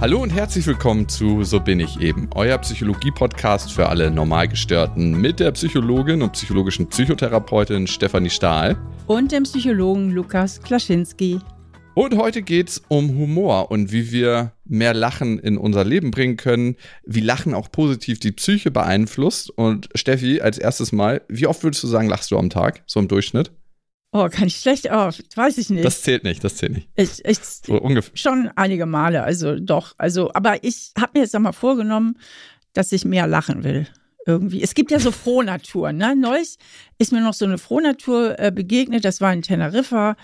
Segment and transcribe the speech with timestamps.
[0.00, 5.40] Hallo und herzlich willkommen zu So bin ich eben, euer Psychologie-Podcast für alle Normalgestörten mit
[5.40, 8.76] der Psychologin und psychologischen Psychotherapeutin Stefanie Stahl
[9.08, 11.40] und dem Psychologen Lukas Klaschinski.
[11.94, 16.36] Und heute geht es um Humor und wie wir mehr Lachen in unser Leben bringen
[16.36, 19.50] können, wie Lachen auch positiv die Psyche beeinflusst.
[19.50, 23.00] Und Steffi, als erstes Mal, wie oft würdest du sagen, lachst du am Tag, so
[23.00, 23.50] im Durchschnitt?
[24.10, 25.84] Oh, kann ich schlecht, oh, weiß ich nicht.
[25.84, 26.88] Das zählt nicht, das zählt nicht.
[26.96, 28.16] Ich, ich, so ungefähr.
[28.16, 29.94] Schon einige Male, also doch.
[29.98, 32.16] Also, aber ich habe mir jetzt einmal vorgenommen,
[32.72, 33.86] dass ich mehr lachen will.
[34.26, 34.62] Irgendwie.
[34.62, 35.96] Es gibt ja so Frohnaturen.
[35.96, 36.16] Ne?
[36.16, 36.56] Neulich
[36.98, 39.04] ist mir noch so eine Frohnatur äh, begegnet.
[39.04, 40.16] Das war in Teneriffa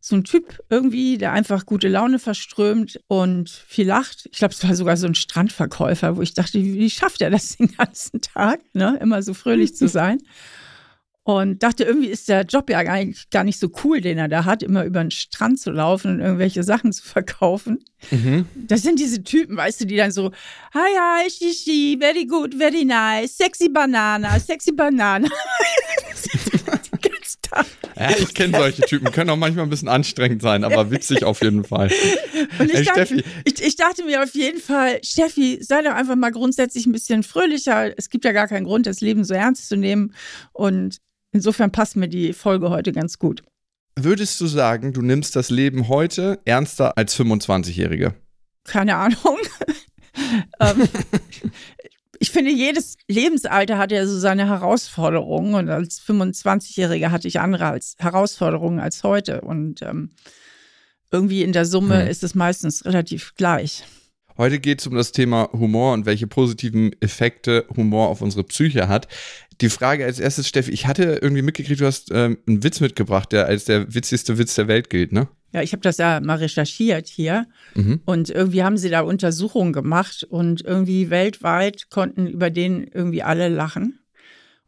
[0.00, 4.28] so ein Typ irgendwie, der einfach gute Laune verströmt und viel lacht.
[4.32, 7.56] Ich glaube, es war sogar so ein Strandverkäufer, wo ich dachte, wie schafft er das
[7.56, 8.98] den ganzen Tag, ne?
[9.00, 10.18] immer so fröhlich zu sein.
[11.28, 14.46] Und dachte, irgendwie ist der Job ja eigentlich gar nicht so cool, den er da
[14.46, 17.84] hat, immer über den Strand zu laufen und irgendwelche Sachen zu verkaufen.
[18.10, 18.46] Mhm.
[18.54, 20.30] Das sind diese Typen, weißt du, die dann so,
[20.72, 25.28] hi, hi, shishi, very good, very nice, sexy Banana, sexy Banana.
[27.98, 31.42] Ja, ich kenne solche Typen, können auch manchmal ein bisschen anstrengend sein, aber witzig auf
[31.42, 31.90] jeden Fall.
[32.58, 33.24] Und ich, hey, dachte, Steffi.
[33.44, 37.24] Ich, ich, dachte mir auf jeden Fall, Steffi, sei doch einfach mal grundsätzlich ein bisschen
[37.24, 37.98] fröhlicher.
[37.98, 40.14] Es gibt ja gar keinen Grund, das Leben so ernst zu nehmen.
[40.52, 40.98] Und
[41.32, 43.42] insofern passt mir die Folge heute ganz gut.
[43.96, 48.14] Würdest du sagen, du nimmst das Leben heute ernster als 25-Jährige?
[48.64, 49.38] Keine Ahnung.
[50.60, 50.88] ähm,
[52.20, 57.66] ich finde, jedes Lebensalter hat ja so seine Herausforderungen und als 25-Jähriger hatte ich andere
[57.66, 60.10] als Herausforderungen als heute und ähm,
[61.10, 62.08] irgendwie in der Summe hm.
[62.08, 63.84] ist es meistens relativ gleich.
[64.38, 68.86] Heute geht es um das Thema Humor und welche positiven Effekte Humor auf unsere Psyche
[68.86, 69.08] hat.
[69.60, 73.32] Die Frage als erstes, Steffi, ich hatte irgendwie mitgekriegt, du hast ähm, einen Witz mitgebracht,
[73.32, 75.26] der als der witzigste Witz der Welt gilt, ne?
[75.52, 78.00] Ja, ich habe das ja mal recherchiert hier mhm.
[78.04, 83.48] und irgendwie haben sie da Untersuchungen gemacht und irgendwie weltweit konnten über den irgendwie alle
[83.48, 83.98] lachen.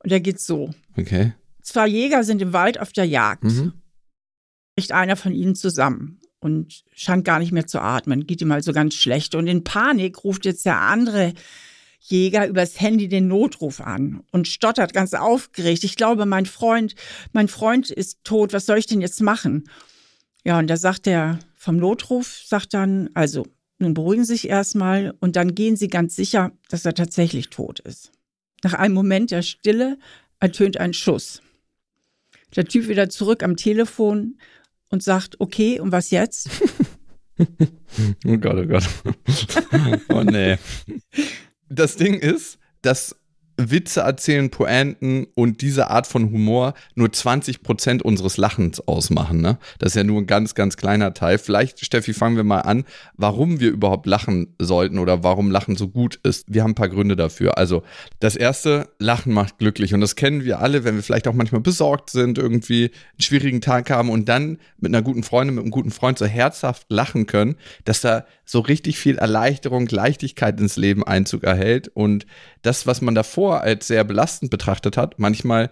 [0.02, 0.70] Und der geht so.
[0.96, 1.34] Okay.
[1.62, 3.44] Zwei Jäger sind im Wald auf der Jagd.
[3.44, 3.74] Mhm.
[4.74, 8.72] Bricht einer von ihnen zusammen und scheint gar nicht mehr zu atmen, geht ihm also
[8.72, 9.34] ganz schlecht.
[9.34, 11.34] Und in Panik ruft jetzt der andere
[12.00, 15.84] Jäger übers Handy den Notruf an und stottert ganz aufgeregt.
[15.84, 16.94] Ich glaube, mein Freund,
[17.32, 18.52] mein Freund ist tot.
[18.52, 19.68] Was soll ich denn jetzt machen?
[20.44, 23.46] Ja, und da sagt der vom Notruf, sagt dann, also,
[23.78, 27.80] nun beruhigen Sie sich erstmal und dann gehen Sie ganz sicher, dass er tatsächlich tot
[27.80, 28.12] ist.
[28.62, 29.98] Nach einem Moment der Stille
[30.38, 31.42] ertönt ein Schuss.
[32.56, 34.38] Der Typ wieder zurück am Telefon
[34.90, 36.50] und sagt, okay, und was jetzt?
[38.26, 38.88] oh Gott, oh Gott.
[40.08, 40.58] oh nee.
[41.68, 43.16] Das Ding ist, dass
[43.68, 49.40] Witze erzählen, Pointen und diese Art von Humor nur 20 Prozent unseres Lachens ausmachen.
[49.40, 49.58] Ne?
[49.78, 51.38] Das ist ja nur ein ganz, ganz kleiner Teil.
[51.38, 52.84] Vielleicht, Steffi, fangen wir mal an,
[53.16, 56.46] warum wir überhaupt lachen sollten oder warum Lachen so gut ist.
[56.48, 57.58] Wir haben ein paar Gründe dafür.
[57.58, 57.82] Also,
[58.20, 59.92] das erste, Lachen macht glücklich.
[59.94, 63.60] Und das kennen wir alle, wenn wir vielleicht auch manchmal besorgt sind, irgendwie einen schwierigen
[63.60, 67.26] Tag haben und dann mit einer guten Freundin, mit einem guten Freund so herzhaft lachen
[67.26, 72.26] können, dass da so richtig viel Erleichterung, Leichtigkeit ins Leben Einzug erhält und
[72.62, 75.70] das, was man davor als sehr belastend betrachtet hat, manchmal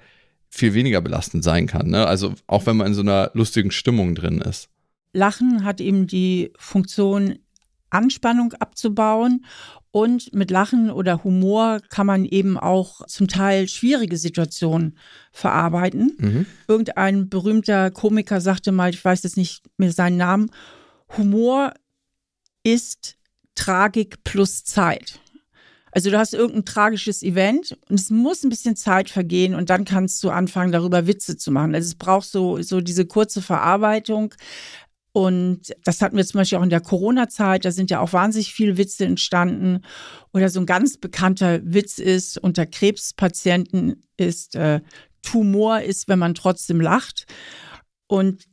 [0.51, 1.89] viel weniger belastend sein kann.
[1.89, 2.07] Ne?
[2.07, 4.69] Also auch wenn man in so einer lustigen Stimmung drin ist.
[5.13, 7.39] Lachen hat eben die Funktion,
[7.91, 9.45] Anspannung abzubauen.
[9.91, 14.99] Und mit Lachen oder Humor kann man eben auch zum Teil schwierige Situationen
[15.33, 16.13] verarbeiten.
[16.19, 16.47] Mhm.
[16.69, 20.51] Irgendein berühmter Komiker sagte mal, ich weiß jetzt nicht mehr seinen Namen,
[21.17, 21.73] Humor
[22.63, 23.17] ist
[23.55, 25.21] Tragik plus Zeit.
[25.99, 29.85] Also du hast irgendein tragisches Event und es muss ein bisschen Zeit vergehen und dann
[29.85, 31.75] kannst du anfangen, darüber Witze zu machen.
[31.75, 34.33] Also es braucht so, so diese kurze Verarbeitung.
[35.11, 37.65] Und das hatten wir zum Beispiel auch in der Corona-Zeit.
[37.65, 39.81] Da sind ja auch wahnsinnig viele Witze entstanden.
[40.33, 44.81] Oder so ein ganz bekannter Witz ist unter Krebspatienten ist äh,
[45.23, 47.27] Tumor ist, wenn man trotzdem lacht.
[48.07, 48.45] Und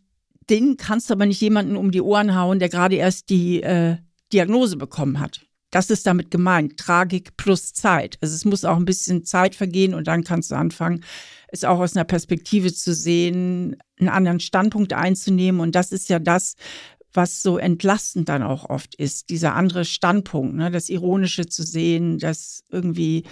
[0.50, 3.97] den kannst du aber nicht jemanden um die Ohren hauen, der gerade erst die äh,
[4.34, 5.45] Diagnose bekommen hat.
[5.75, 8.17] Das ist damit gemeint, Tragik plus Zeit.
[8.22, 11.03] Also es muss auch ein bisschen Zeit vergehen und dann kannst du anfangen,
[11.49, 15.59] es auch aus einer Perspektive zu sehen, einen anderen Standpunkt einzunehmen.
[15.59, 16.55] Und das ist ja das,
[17.11, 20.72] was so entlastend dann auch oft ist, dieser andere Standpunkt, ne?
[20.72, 23.23] das Ironische zu sehen, das irgendwie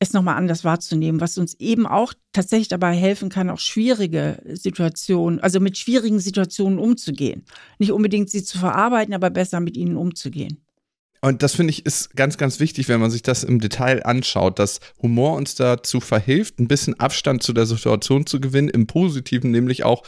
[0.00, 5.38] es nochmal anders wahrzunehmen, was uns eben auch tatsächlich dabei helfen kann, auch schwierige Situationen,
[5.38, 7.44] also mit schwierigen Situationen umzugehen.
[7.78, 10.65] Nicht unbedingt sie zu verarbeiten, aber besser mit ihnen umzugehen.
[11.26, 14.60] Und das finde ich ist ganz, ganz wichtig, wenn man sich das im Detail anschaut,
[14.60, 19.50] dass Humor uns dazu verhilft, ein bisschen Abstand zu der Situation zu gewinnen, im Positiven
[19.50, 20.04] nämlich auch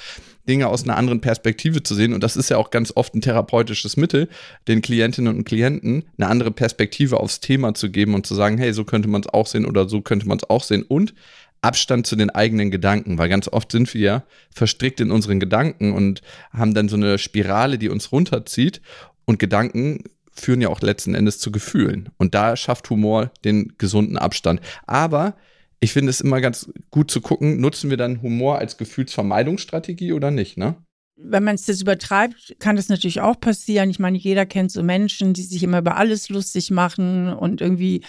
[0.48, 2.14] Dinge aus einer anderen Perspektive zu sehen.
[2.14, 4.28] Und das ist ja auch ganz oft ein therapeutisches Mittel,
[4.68, 8.72] den Klientinnen und Klienten eine andere Perspektive aufs Thema zu geben und zu sagen, hey,
[8.72, 10.84] so könnte man es auch sehen oder so könnte man es auch sehen.
[10.84, 11.14] Und
[11.62, 14.24] Abstand zu den eigenen Gedanken, weil ganz oft sind wir ja
[14.54, 16.22] verstrickt in unseren Gedanken und
[16.52, 18.80] haben dann so eine Spirale, die uns runterzieht.
[19.24, 20.04] Und Gedanken
[20.40, 22.10] führen ja auch letzten Endes zu Gefühlen.
[22.18, 24.60] Und da schafft Humor den gesunden Abstand.
[24.86, 25.36] Aber
[25.80, 30.30] ich finde es immer ganz gut zu gucken, nutzen wir dann Humor als Gefühlsvermeidungsstrategie oder
[30.30, 30.76] nicht, ne?
[31.20, 33.90] Wenn man es jetzt übertreibt, kann das natürlich auch passieren.
[33.90, 38.04] Ich meine, jeder kennt so Menschen, die sich immer über alles lustig machen und irgendwie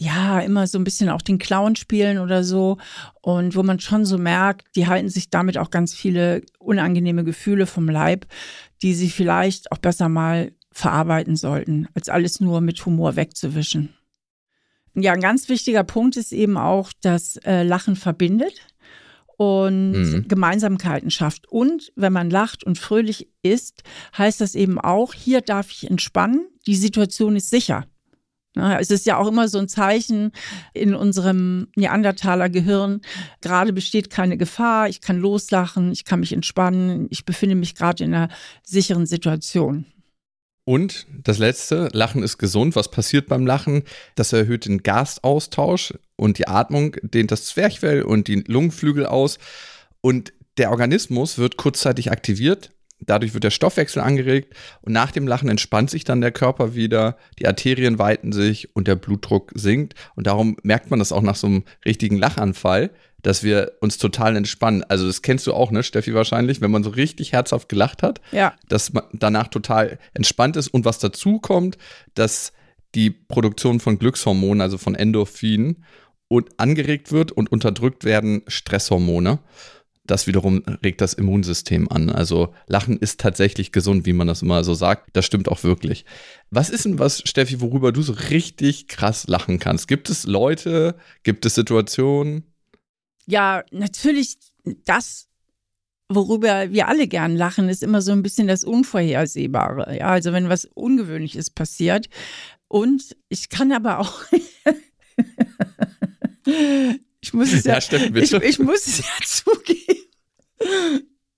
[0.00, 2.78] ja, immer so ein bisschen auch den Clown spielen oder so.
[3.20, 7.66] Und wo man schon so merkt, die halten sich damit auch ganz viele unangenehme Gefühle
[7.66, 8.24] vom Leib,
[8.80, 13.94] die sie vielleicht auch besser mal verarbeiten sollten, als alles nur mit Humor wegzuwischen.
[14.94, 18.54] Ja, ein ganz wichtiger Punkt ist eben auch, dass äh, Lachen verbindet
[19.36, 20.28] und mhm.
[20.28, 21.48] Gemeinsamkeiten schafft.
[21.48, 23.84] Und wenn man lacht und fröhlich ist,
[24.18, 27.86] heißt das eben auch, hier darf ich entspannen, die Situation ist sicher.
[28.56, 30.32] Ja, es ist ja auch immer so ein Zeichen
[30.74, 33.00] in unserem Neandertaler Gehirn,
[33.40, 38.02] gerade besteht keine Gefahr, ich kann loslachen, ich kann mich entspannen, ich befinde mich gerade
[38.02, 38.28] in einer
[38.64, 39.86] sicheren Situation.
[40.70, 42.76] Und das letzte, Lachen ist gesund.
[42.76, 43.82] Was passiert beim Lachen?
[44.14, 49.40] Das erhöht den Gasaustausch und die Atmung, dehnt das Zwerchfell und die Lungenflügel aus.
[50.00, 52.70] Und der Organismus wird kurzzeitig aktiviert.
[53.00, 57.16] Dadurch wird der Stoffwechsel angeregt und nach dem Lachen entspannt sich dann der Körper wieder,
[57.40, 59.94] die Arterien weiten sich und der Blutdruck sinkt.
[60.14, 62.90] Und darum merkt man das auch nach so einem richtigen Lachanfall,
[63.22, 64.84] dass wir uns total entspannen.
[64.84, 68.20] Also das kennst du auch, ne, Steffi, wahrscheinlich, wenn man so richtig herzhaft gelacht hat,
[68.32, 68.54] ja.
[68.68, 70.68] dass man danach total entspannt ist.
[70.68, 71.78] Und was dazu kommt,
[72.14, 72.52] dass
[72.94, 75.84] die Produktion von Glückshormonen, also von Endorphinen,
[76.28, 79.40] und angeregt wird und unterdrückt werden Stresshormone.
[80.04, 82.08] Das wiederum regt das Immunsystem an.
[82.08, 85.10] Also Lachen ist tatsächlich gesund, wie man das immer so sagt.
[85.12, 86.04] Das stimmt auch wirklich.
[86.50, 89.88] Was ist denn was, Steffi, worüber du so richtig krass lachen kannst?
[89.88, 90.94] Gibt es Leute,
[91.24, 92.44] gibt es Situationen?
[93.30, 94.38] Ja, natürlich
[94.84, 95.28] das,
[96.08, 99.96] worüber wir alle gern lachen, ist immer so ein bisschen das Unvorhersehbare.
[99.96, 102.08] Ja, also wenn was Ungewöhnliches passiert.
[102.66, 104.24] Und ich kann aber auch.
[107.20, 110.06] ich muss es ja, ja stimmt, ich, ich muss es ja zugeben.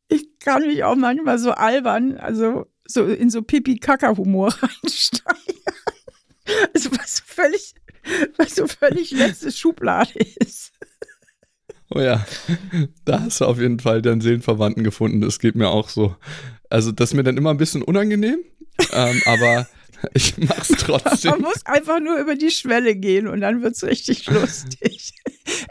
[0.08, 5.60] Ich kann mich auch manchmal so albern, also so in so Pipi-Kaka-Humor reinsteigen.
[6.74, 7.74] Also was völlig,
[8.38, 10.72] was so völlig letzte Schublade ist.
[11.94, 12.24] Oh ja,
[13.04, 15.20] da hast du auf jeden Fall deinen Seelenverwandten gefunden.
[15.20, 16.16] Das geht mir auch so.
[16.70, 18.40] Also, das ist mir dann immer ein bisschen unangenehm,
[18.92, 19.66] ähm, aber
[20.14, 21.32] ich mach's trotzdem.
[21.32, 25.12] Man muss einfach nur über die Schwelle gehen und dann wird's richtig lustig.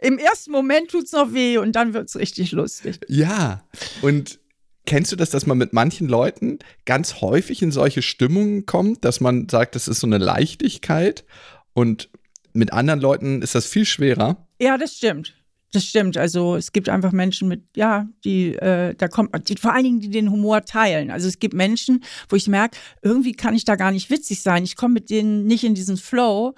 [0.02, 3.00] Im ersten Moment tut's noch weh und dann wird's richtig lustig.
[3.08, 3.64] Ja,
[4.02, 4.40] und
[4.86, 9.22] kennst du das, dass man mit manchen Leuten ganz häufig in solche Stimmungen kommt, dass
[9.22, 11.26] man sagt, das ist so eine Leichtigkeit
[11.74, 12.10] und
[12.54, 14.48] mit anderen Leuten ist das viel schwerer?
[14.60, 15.34] Ja, das stimmt.
[15.74, 16.18] Das stimmt.
[16.18, 20.00] Also es gibt einfach Menschen mit, ja, die, äh, da kommt, die, vor allen Dingen,
[20.02, 21.12] die den Humor teilen.
[21.12, 24.64] Also es gibt Menschen, wo ich merke, irgendwie kann ich da gar nicht witzig sein.
[24.66, 26.56] Ich komme mit denen nicht in diesen Flow,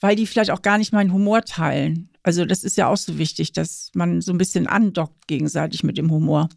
[0.00, 2.08] weil die vielleicht auch gar nicht meinen Humor teilen.
[2.22, 5.98] Also das ist ja auch so wichtig, dass man so ein bisschen andockt gegenseitig mit
[5.98, 6.48] dem Humor.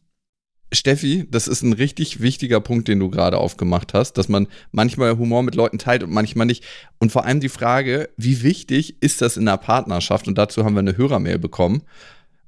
[0.71, 5.18] Steffi, das ist ein richtig wichtiger Punkt, den du gerade aufgemacht hast, dass man manchmal
[5.18, 6.63] Humor mit Leuten teilt und manchmal nicht.
[6.99, 10.28] Und vor allem die Frage, wie wichtig ist das in der Partnerschaft?
[10.28, 11.83] Und dazu haben wir eine Hörermail bekommen.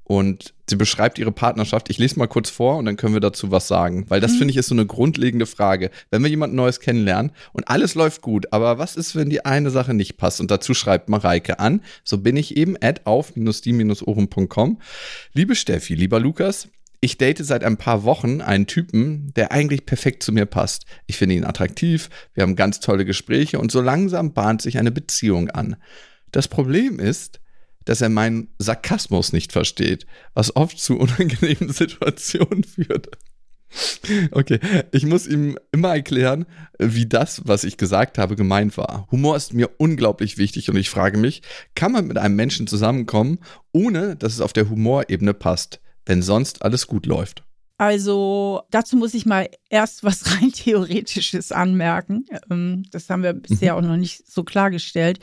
[0.08, 1.90] Und sie beschreibt ihre Partnerschaft.
[1.90, 4.06] Ich lese mal kurz vor und dann können wir dazu was sagen.
[4.08, 4.38] Weil das mhm.
[4.38, 5.90] finde ich ist so eine grundlegende Frage.
[6.10, 9.68] Wenn wir jemand Neues kennenlernen und alles läuft gut, aber was ist, wenn die eine
[9.68, 10.40] Sache nicht passt?
[10.40, 11.82] Und dazu schreibt Mareike an.
[12.04, 14.80] So bin ich eben at auf-die-ohren.com.
[15.34, 16.68] Liebe Steffi, lieber Lukas,
[17.00, 20.84] ich date seit ein paar Wochen einen Typen, der eigentlich perfekt zu mir passt.
[21.06, 24.90] Ich finde ihn attraktiv, wir haben ganz tolle Gespräche und so langsam bahnt sich eine
[24.90, 25.76] Beziehung an.
[26.32, 27.40] Das Problem ist,
[27.84, 33.08] dass er meinen Sarkasmus nicht versteht, was oft zu unangenehmen Situationen führt.
[34.30, 34.60] Okay,
[34.92, 36.46] ich muss ihm immer erklären,
[36.78, 39.06] wie das, was ich gesagt habe, gemeint war.
[39.10, 41.42] Humor ist mir unglaublich wichtig und ich frage mich,
[41.74, 43.38] kann man mit einem Menschen zusammenkommen,
[43.72, 45.80] ohne dass es auf der Humorebene passt?
[46.08, 47.44] Wenn sonst alles gut läuft?
[47.76, 52.26] Also dazu muss ich mal erst was rein theoretisches anmerken.
[52.50, 53.78] Ähm, das haben wir bisher mhm.
[53.78, 55.20] auch noch nicht so klargestellt,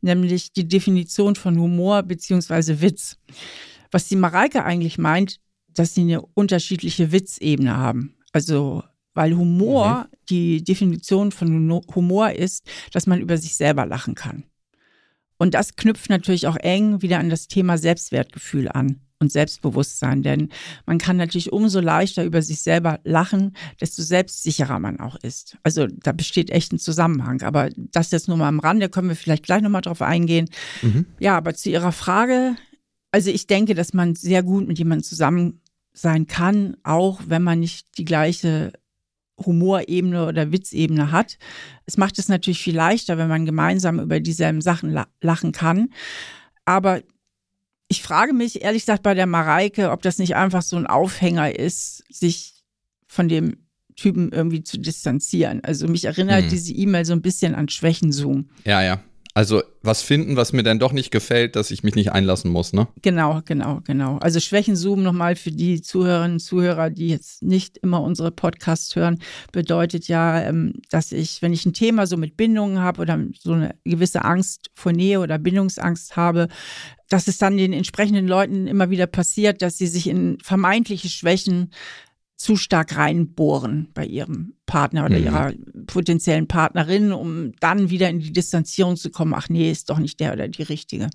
[0.00, 2.80] nämlich die Definition von Humor bzw.
[2.80, 3.18] Witz.
[3.90, 5.40] Was die Mareike eigentlich meint,
[5.74, 8.16] dass sie eine unterschiedliche Witzebene haben.
[8.32, 10.16] Also Weil Humor, mhm.
[10.30, 14.44] die Definition von Humor ist, dass man über sich selber lachen kann.
[15.38, 20.22] Und das knüpft natürlich auch eng wieder an das Thema Selbstwertgefühl an und Selbstbewusstsein.
[20.22, 20.50] Denn
[20.86, 25.56] man kann natürlich umso leichter über sich selber lachen, desto selbstsicherer man auch ist.
[25.62, 27.42] Also da besteht echt ein Zusammenhang.
[27.42, 30.48] Aber das jetzt nur mal am Rande, können wir vielleicht gleich nochmal drauf eingehen.
[30.82, 31.06] Mhm.
[31.18, 32.56] Ja, aber zu Ihrer Frage,
[33.10, 35.60] also ich denke, dass man sehr gut mit jemandem zusammen
[35.92, 38.72] sein kann, auch wenn man nicht die gleiche
[39.44, 41.38] Humorebene oder Witzebene hat.
[41.84, 45.90] Es macht es natürlich viel leichter, wenn man gemeinsam über dieselben Sachen lachen kann.
[46.64, 47.02] Aber
[47.88, 51.56] ich frage mich ehrlich gesagt bei der Mareike, ob das nicht einfach so ein Aufhänger
[51.58, 52.64] ist, sich
[53.06, 55.62] von dem Typen irgendwie zu distanzieren.
[55.64, 56.50] Also mich erinnert hm.
[56.50, 58.50] diese E-Mail so ein bisschen an Schwächenzoom.
[58.64, 59.00] Ja, ja.
[59.36, 62.72] Also was finden, was mir dann doch nicht gefällt, dass ich mich nicht einlassen muss,
[62.72, 62.88] ne?
[63.02, 64.16] Genau, genau, genau.
[64.16, 69.18] Also Schwächenzoom nochmal für die Zuhörerinnen und Zuhörer, die jetzt nicht immer unsere Podcasts hören,
[69.52, 73.52] bedeutet ja, ähm, dass ich, wenn ich ein Thema so mit Bindungen habe oder so
[73.52, 76.48] eine gewisse Angst vor Nähe oder Bindungsangst habe,
[77.10, 81.72] dass es dann den entsprechenden Leuten immer wieder passiert, dass sie sich in vermeintliche Schwächen
[82.36, 85.24] zu stark reinbohren bei ihrem Partner oder mhm.
[85.24, 85.52] ihrer
[85.86, 90.20] potenziellen Partnerin, um dann wieder in die Distanzierung zu kommen, ach nee, ist doch nicht
[90.20, 91.08] der oder die richtige.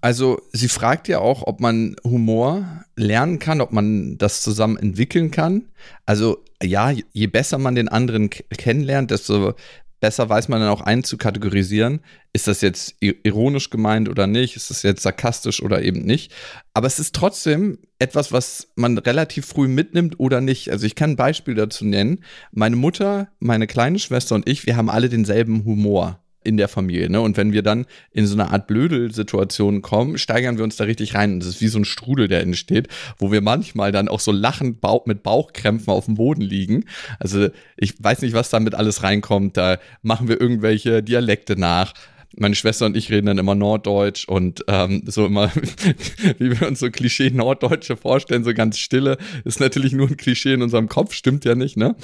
[0.00, 5.30] Also sie fragt ja auch, ob man Humor lernen kann, ob man das zusammen entwickeln
[5.30, 5.64] kann.
[6.06, 9.54] Also ja, je besser man den anderen kennenlernt, desto
[10.00, 12.00] besser weiß man dann auch einzukategorisieren,
[12.32, 16.32] ist das jetzt ironisch gemeint oder nicht, ist das jetzt sarkastisch oder eben nicht.
[16.74, 20.70] Aber es ist trotzdem etwas, was man relativ früh mitnimmt oder nicht.
[20.70, 22.24] Also ich kann ein Beispiel dazu nennen.
[22.52, 27.10] Meine Mutter, meine kleine Schwester und ich, wir haben alle denselben Humor in der Familie.
[27.10, 27.20] Ne?
[27.20, 31.14] Und wenn wir dann in so eine Art Blödel-Situation kommen, steigern wir uns da richtig
[31.14, 31.34] rein.
[31.34, 32.88] Und das ist wie so ein Strudel, der entsteht,
[33.18, 36.84] wo wir manchmal dann auch so lachend Bauch, mit Bauchkrämpfen auf dem Boden liegen.
[37.20, 39.56] Also ich weiß nicht, was damit alles reinkommt.
[39.56, 41.92] Da machen wir irgendwelche Dialekte nach
[42.36, 45.50] meine Schwester und ich reden dann immer Norddeutsch und ähm, so immer,
[46.38, 50.54] wie wir uns so Klischee Norddeutsche vorstellen, so ganz stille, ist natürlich nur ein Klischee
[50.54, 51.96] in unserem Kopf, stimmt ja nicht, ne?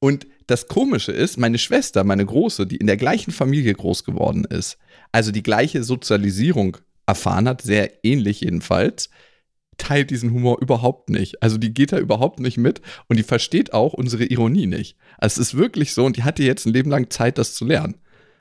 [0.00, 4.44] Und das Komische ist, meine Schwester, meine Große, die in der gleichen Familie groß geworden
[4.44, 4.78] ist,
[5.12, 6.76] also die gleiche Sozialisierung
[7.06, 9.10] erfahren hat, sehr ähnlich jedenfalls,
[9.78, 11.42] teilt diesen Humor überhaupt nicht.
[11.42, 14.96] Also die geht da überhaupt nicht mit und die versteht auch unsere Ironie nicht.
[15.18, 17.64] Also es ist wirklich so und die hatte jetzt ein Leben lang Zeit, das zu
[17.64, 17.96] lernen.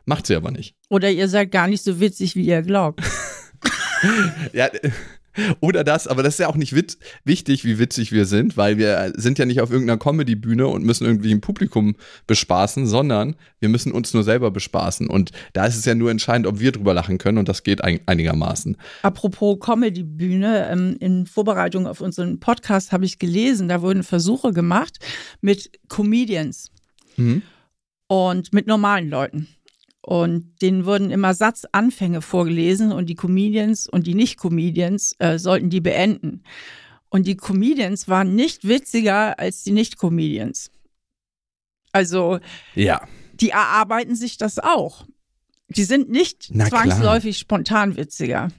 [0.06, 0.76] Macht sie aber nicht.
[0.90, 3.02] Oder ihr seid gar nicht so witzig, wie ihr glaubt.
[4.54, 4.68] ja,
[5.60, 8.78] oder das, aber das ist ja auch nicht witz wichtig, wie witzig wir sind, weil
[8.78, 11.96] wir sind ja nicht auf irgendeiner Comedy-Bühne und müssen irgendwie ein Publikum
[12.28, 15.08] bespaßen, sondern wir müssen uns nur selber bespaßen.
[15.08, 17.84] Und da ist es ja nur entscheidend, ob wir drüber lachen können und das geht
[17.84, 18.78] ein einigermaßen.
[19.02, 25.00] Apropos Comedy-Bühne, ähm, in Vorbereitung auf unseren Podcast habe ich gelesen, da wurden Versuche gemacht
[25.42, 26.72] mit Comedians
[27.18, 27.42] mhm.
[28.08, 29.48] und mit normalen Leuten.
[30.02, 35.82] Und denen wurden immer Satzanfänge vorgelesen und die Comedians und die Nicht-Comedians äh, sollten die
[35.82, 36.44] beenden.
[37.10, 40.72] Und die Comedians waren nicht witziger als die Nicht-Comedians.
[41.92, 42.40] Also,
[42.76, 43.08] ja.
[43.34, 45.06] die erarbeiten sich das auch.
[45.70, 47.42] Die sind nicht Na zwangsläufig klar.
[47.58, 48.50] spontan witziger.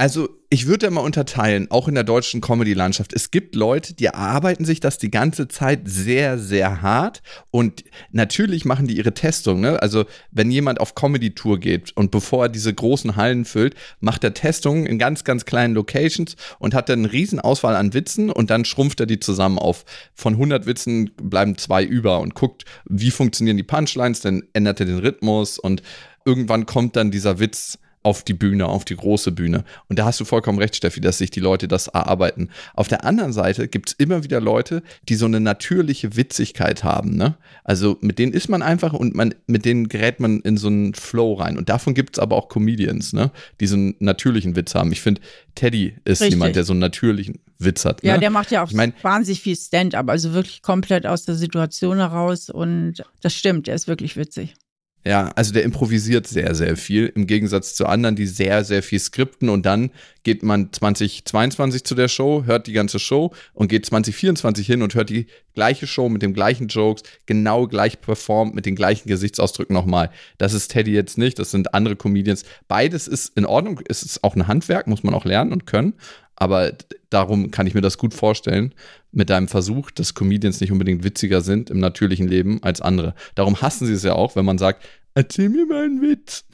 [0.00, 3.12] Also ich würde ja mal unterteilen, auch in der deutschen Comedy-Landschaft.
[3.12, 8.64] Es gibt Leute, die erarbeiten sich das die ganze Zeit sehr, sehr hart und natürlich
[8.64, 9.60] machen die ihre Testung.
[9.60, 9.82] Ne?
[9.82, 14.32] Also wenn jemand auf Comedy-Tour geht und bevor er diese großen Hallen füllt, macht er
[14.32, 18.48] Testungen in ganz, ganz kleinen Locations und hat dann eine riesen Auswahl an Witzen und
[18.48, 19.84] dann schrumpft er die zusammen auf.
[20.14, 24.86] Von 100 Witzen bleiben zwei über und guckt, wie funktionieren die Punchlines, dann ändert er
[24.86, 25.82] den Rhythmus und
[26.24, 29.64] irgendwann kommt dann dieser Witz auf die Bühne, auf die große Bühne.
[29.88, 32.48] Und da hast du vollkommen recht, Steffi, dass sich die Leute das erarbeiten.
[32.74, 37.16] Auf der anderen Seite gibt es immer wieder Leute, die so eine natürliche Witzigkeit haben.
[37.16, 37.36] Ne?
[37.62, 40.94] Also mit denen ist man einfach und man, mit denen gerät man in so einen
[40.94, 41.58] Flow rein.
[41.58, 43.30] Und davon gibt es aber auch Comedians, ne?
[43.60, 44.92] die so einen natürlichen Witz haben.
[44.92, 45.20] Ich finde,
[45.54, 46.30] Teddy ist Richtig.
[46.30, 48.02] jemand, der so einen natürlichen Witz hat.
[48.02, 48.20] Ja, ne?
[48.20, 51.98] der macht ja auch ich mein, wahnsinnig viel Stand-up, also wirklich komplett aus der Situation
[51.98, 52.48] heraus.
[52.48, 54.54] Und das stimmt, der ist wirklich witzig.
[55.02, 58.98] Ja, also der improvisiert sehr, sehr viel, im Gegensatz zu anderen, die sehr, sehr viel
[58.98, 59.90] skripten und dann
[60.24, 64.94] geht man 2022 zu der Show, hört die ganze Show und geht 2024 hin und
[64.94, 69.72] hört die gleiche Show mit den gleichen Jokes, genau gleich performt, mit den gleichen Gesichtsausdrücken
[69.72, 70.10] nochmal.
[70.36, 72.44] Das ist Teddy jetzt nicht, das sind andere Comedians.
[72.68, 75.94] Beides ist in Ordnung, es ist auch ein Handwerk, muss man auch lernen und können,
[76.40, 76.72] aber
[77.10, 78.74] darum kann ich mir das gut vorstellen
[79.12, 83.14] mit deinem Versuch, dass Comedians nicht unbedingt witziger sind im natürlichen Leben als andere.
[83.34, 86.46] Darum hassen sie es ja auch, wenn man sagt, erzähl mir mal einen Witz.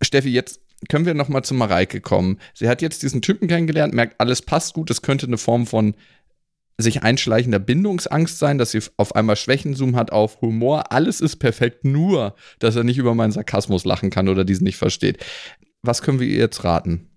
[0.00, 2.38] Steffi, jetzt können wir noch mal zu Mareike kommen.
[2.54, 5.94] Sie hat jetzt diesen Typen kennengelernt, merkt, alles passt gut, das könnte eine Form von
[6.78, 10.92] sich einschleichender Bindungsangst sein, dass sie auf einmal Schwächenzoom hat auf Humor.
[10.92, 14.76] Alles ist perfekt, nur dass er nicht über meinen Sarkasmus lachen kann oder diesen nicht
[14.76, 15.24] versteht.
[15.82, 17.11] Was können wir ihr jetzt raten?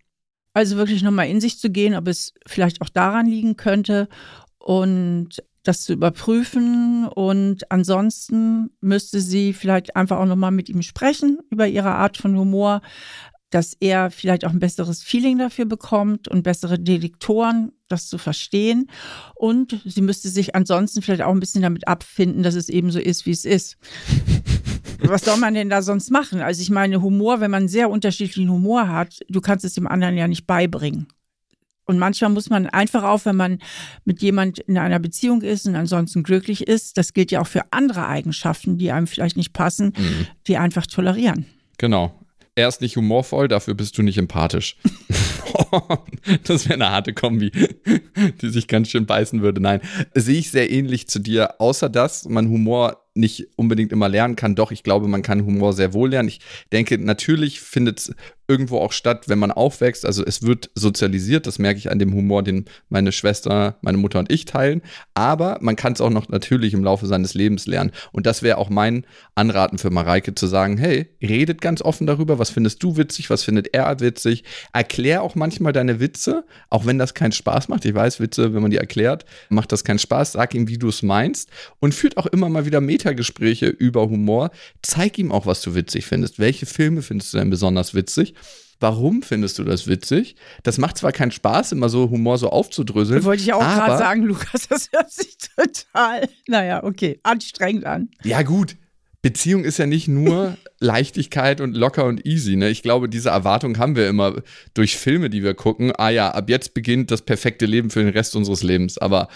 [0.56, 4.08] Also wirklich nochmal in sich zu gehen, ob es vielleicht auch daran liegen könnte
[4.58, 7.10] und das zu überprüfen.
[7.14, 12.38] Und ansonsten müsste sie vielleicht einfach auch nochmal mit ihm sprechen über ihre Art von
[12.38, 12.82] Humor,
[13.50, 18.90] dass er vielleicht auch ein besseres Feeling dafür bekommt und bessere Detektoren, das zu verstehen.
[19.36, 23.00] Und sie müsste sich ansonsten vielleicht auch ein bisschen damit abfinden, dass es eben so
[23.00, 23.76] ist, wie es ist.
[25.00, 26.42] Was soll man denn da sonst machen?
[26.42, 30.18] Also ich meine, Humor, wenn man sehr unterschiedlichen Humor hat, du kannst es dem anderen
[30.18, 31.08] ja nicht beibringen.
[31.86, 33.60] Und manchmal muss man einfach auch, wenn man
[34.06, 37.62] mit jemand in einer Beziehung ist und ansonsten glücklich ist, das gilt ja auch für
[37.72, 40.28] andere Eigenschaften, die einem vielleicht nicht passen, mhm.
[40.48, 41.46] die einfach tolerieren.
[41.78, 42.20] Genau.
[42.56, 44.78] Er ist nicht humorvoll, dafür bist du nicht empathisch.
[46.44, 47.52] das wäre eine harte Kombi,
[48.42, 49.62] die sich ganz schön beißen würde.
[49.62, 49.82] Nein,
[50.14, 54.56] sehe ich sehr ähnlich zu dir, außer dass man Humor nicht unbedingt immer lernen kann.
[54.56, 56.30] Doch, ich glaube, man kann Humor sehr wohl lernen.
[56.30, 56.42] Ich
[56.72, 58.14] denke, natürlich findet
[58.48, 60.06] irgendwo auch statt, wenn man aufwächst.
[60.06, 64.20] Also es wird sozialisiert, das merke ich an dem Humor, den meine Schwester, meine Mutter
[64.20, 64.82] und ich teilen.
[65.14, 67.92] Aber man kann es auch noch natürlich im Laufe seines Lebens lernen.
[68.12, 72.38] Und das wäre auch mein Anraten für Mareike zu sagen, hey, redet ganz offen darüber,
[72.38, 74.44] was findest du witzig, was findet er witzig.
[74.74, 77.86] Erklär auch manchmal deine Witze, auch wenn das keinen Spaß macht.
[77.86, 80.34] Ich weiß, Witze, wenn man die erklärt, macht das keinen Spaß.
[80.34, 81.50] Sag ihm, wie du es meinst.
[81.80, 84.52] Und führt auch immer mal wieder Meta-Gespräche über Humor.
[84.82, 86.40] Zeig ihm auch, was du witzig findest.
[86.40, 88.35] Welche Filme findest du denn besonders witzig?
[88.80, 90.36] Warum findest du das witzig?
[90.64, 93.24] Das macht zwar keinen Spaß, immer so Humor so aufzudröseln.
[93.24, 98.10] Wollte ich auch gerade sagen, Lukas, das hört sich total, naja, okay, anstrengend an.
[98.24, 98.76] Ja, gut.
[99.22, 102.56] Beziehung ist ja nicht nur Leichtigkeit und locker und easy.
[102.56, 102.70] Ne?
[102.70, 104.36] Ich glaube, diese Erwartung haben wir immer
[104.76, 105.92] durch Filme, die wir gucken.
[105.98, 109.00] Ah ja, ab jetzt beginnt das perfekte Leben für den Rest unseres Lebens.
[109.00, 109.30] Aber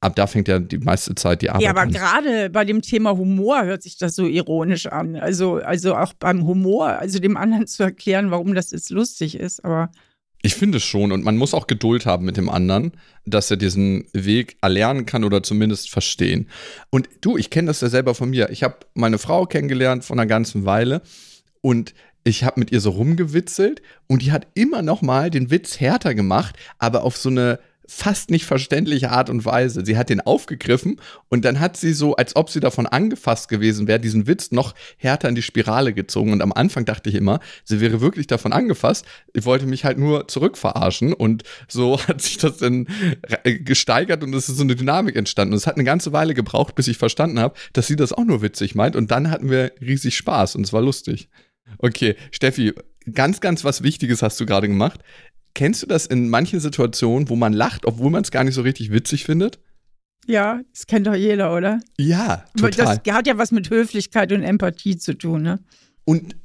[0.00, 1.74] ab da fängt ja die meiste Zeit die Arbeit an.
[1.74, 5.16] Ja, aber gerade bei dem Thema Humor hört sich das so ironisch an.
[5.16, 9.64] Also, also auch beim Humor, also dem anderen zu erklären, warum das jetzt lustig ist,
[9.64, 9.90] aber.
[10.40, 12.92] Ich finde schon und man muss auch Geduld haben mit dem anderen,
[13.26, 16.48] dass er diesen Weg erlernen kann oder zumindest verstehen.
[16.90, 18.50] Und du, ich kenne das ja selber von mir.
[18.50, 21.02] Ich habe meine Frau kennengelernt von einer ganzen Weile
[21.60, 25.80] und ich habe mit ihr so rumgewitzelt und die hat immer noch mal den Witz
[25.80, 29.84] härter gemacht, aber auf so eine fast nicht verständliche Art und Weise.
[29.84, 33.88] Sie hat den aufgegriffen und dann hat sie so, als ob sie davon angefasst gewesen
[33.88, 36.32] wäre, diesen Witz noch härter in die Spirale gezogen.
[36.32, 39.06] Und am Anfang dachte ich immer, sie wäre wirklich davon angefasst.
[39.32, 42.86] Ich wollte mich halt nur zurückverarschen und so hat sich das dann
[43.42, 45.54] gesteigert und es ist so eine Dynamik entstanden.
[45.54, 48.24] Und es hat eine ganze Weile gebraucht, bis ich verstanden habe, dass sie das auch
[48.24, 48.96] nur witzig meint.
[48.96, 51.30] Und dann hatten wir riesig Spaß und es war lustig.
[51.78, 52.74] Okay, Steffi,
[53.12, 55.00] ganz, ganz was Wichtiges hast du gerade gemacht.
[55.54, 58.62] Kennst du das in manchen Situationen, wo man lacht, obwohl man es gar nicht so
[58.62, 59.58] richtig witzig findet?
[60.26, 61.80] Ja, das kennt doch jeder, oder?
[61.96, 63.00] Ja, total.
[63.02, 65.58] Das hat ja was mit Höflichkeit und Empathie zu tun, ne?
[66.04, 66.36] Und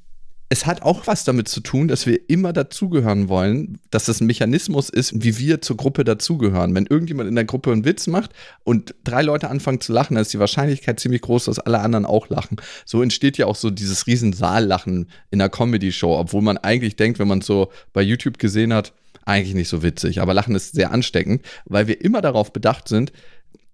[0.53, 4.27] es hat auch was damit zu tun, dass wir immer dazugehören wollen, dass das ein
[4.27, 6.75] Mechanismus ist, wie wir zur Gruppe dazugehören.
[6.75, 10.21] Wenn irgendjemand in der Gruppe einen Witz macht und drei Leute anfangen zu lachen, dann
[10.21, 12.57] ist die Wahrscheinlichkeit ziemlich groß, dass alle anderen auch lachen.
[12.85, 17.17] So entsteht ja auch so dieses riesen Saallachen in einer Comedy-Show, obwohl man eigentlich denkt,
[17.17, 18.93] wenn man es so bei YouTube gesehen hat,
[19.25, 20.21] eigentlich nicht so witzig.
[20.21, 23.11] Aber Lachen ist sehr ansteckend, weil wir immer darauf bedacht sind,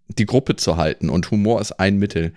[0.07, 2.31] die Gruppe zu halten und Humor ist ein Mittel.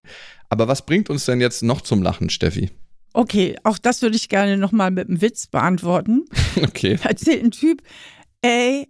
[0.49, 2.73] Aber was bringt uns denn jetzt noch zum Lachen, Steffi?
[3.13, 6.25] Okay, auch das würde ich gerne nochmal mit einem Witz beantworten.
[6.63, 6.99] Okay.
[7.03, 7.83] Erzählt ein Typ,
[8.43, 8.87] ey,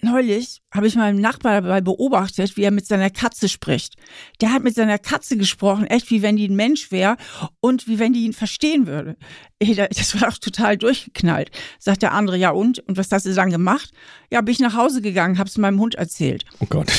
[0.00, 3.96] neulich habe ich meinen Nachbar dabei beobachtet, wie er mit seiner Katze spricht.
[4.40, 7.16] Der hat mit seiner Katze gesprochen, echt wie wenn die ein Mensch wäre
[7.60, 9.16] und wie wenn die ihn verstehen würde.
[9.58, 11.50] Ey, das war auch total durchgeknallt.
[11.78, 12.78] Sagt der andere, ja und?
[12.80, 13.90] Und was hast du dann gemacht?
[14.30, 16.44] Ja, bin ich nach Hause gegangen, hab's meinem Hund erzählt.
[16.60, 16.90] Oh Gott.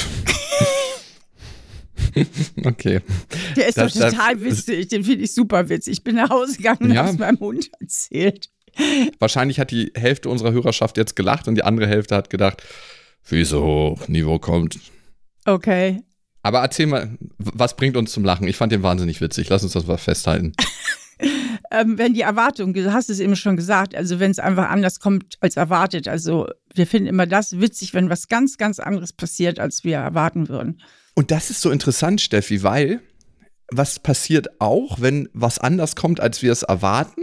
[2.64, 3.02] okay.
[3.56, 5.94] Der ist das, doch total das, witzig, den finde ich super witzig.
[5.94, 7.06] Ich bin nach Hause gegangen und ja.
[7.06, 8.50] hab's meinem Hund erzählt.
[9.20, 12.64] Wahrscheinlich hat die Hälfte unserer Hörerschaft jetzt gelacht und die andere Hälfte hat gedacht,
[13.24, 14.80] Füße hoch, Niveau kommt.
[15.46, 16.02] Okay.
[16.44, 18.48] Aber erzähl mal, was bringt uns zum Lachen?
[18.48, 19.50] Ich fand den wahnsinnig witzig.
[19.50, 20.54] Lass uns das mal festhalten.
[21.72, 25.00] ähm, wenn die Erwartung, du hast es eben schon gesagt, also wenn es einfach anders
[25.00, 26.08] kommt als erwartet.
[26.08, 30.48] Also wir finden immer das witzig, wenn was ganz, ganz anderes passiert, als wir erwarten
[30.48, 30.82] würden.
[31.18, 33.02] Und das ist so interessant, Steffi, weil
[33.72, 37.22] was passiert auch, wenn was anders kommt, als wir es erwarten?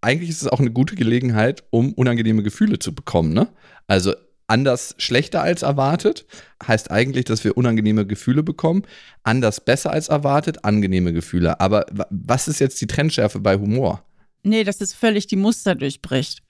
[0.00, 3.32] Eigentlich ist es auch eine gute Gelegenheit, um unangenehme Gefühle zu bekommen.
[3.34, 3.46] Ne?
[3.86, 4.14] Also
[4.48, 6.26] anders schlechter als erwartet
[6.66, 8.82] heißt eigentlich, dass wir unangenehme Gefühle bekommen.
[9.22, 11.60] Anders besser als erwartet, angenehme Gefühle.
[11.60, 14.02] Aber was ist jetzt die Trendschärfe bei Humor?
[14.42, 16.42] Nee, dass es völlig die Muster durchbricht.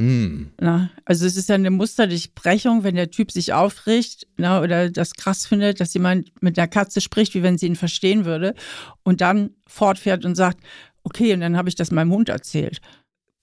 [0.00, 0.52] Hm.
[0.58, 5.12] Na, also es ist ja eine Musterdurchbrechung, wenn der Typ sich aufregt na, oder das
[5.12, 8.54] krass findet, dass jemand mit der Katze spricht, wie wenn sie ihn verstehen würde
[9.02, 10.60] und dann fortfährt und sagt,
[11.02, 12.80] okay, und dann habe ich das meinem Hund erzählt.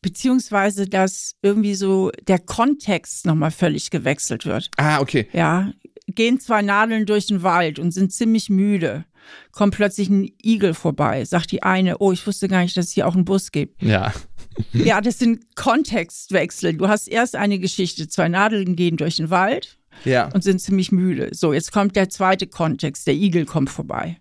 [0.01, 4.71] Beziehungsweise, dass irgendwie so der Kontext nochmal völlig gewechselt wird.
[4.77, 5.27] Ah, okay.
[5.33, 5.71] Ja,
[6.07, 9.05] gehen zwei Nadeln durch den Wald und sind ziemlich müde.
[9.51, 12.91] Kommt plötzlich ein Igel vorbei, sagt die eine, oh, ich wusste gar nicht, dass es
[12.93, 13.83] hier auch einen Bus gibt.
[13.83, 14.11] Ja.
[14.73, 16.73] Ja, das sind Kontextwechsel.
[16.75, 20.29] Du hast erst eine Geschichte, zwei Nadeln gehen durch den Wald Ja.
[20.33, 21.29] und sind ziemlich müde.
[21.33, 24.17] So, jetzt kommt der zweite Kontext, der Igel kommt vorbei.